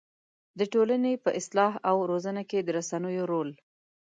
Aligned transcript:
د 0.59 0.61
ټولنې 0.73 1.13
په 1.23 1.29
اصلاح 1.39 1.73
او 1.89 1.97
روزنه 2.11 2.41
کې 2.49 2.59
د 2.63 2.67
رسنيو 2.77 3.23
رول 3.31 3.49